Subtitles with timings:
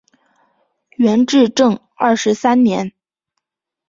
[0.95, 2.91] 元至正二十三年。